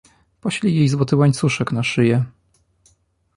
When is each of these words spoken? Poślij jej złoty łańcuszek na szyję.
Poślij 0.41 0.75
jej 0.75 0.87
złoty 0.89 1.15
łańcuszek 1.15 1.71
na 1.71 1.83
szyję. 1.83 2.25